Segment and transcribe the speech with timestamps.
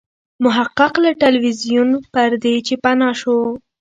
[0.43, 3.37] محقق له ټلویزیون پردې چې پناه شو.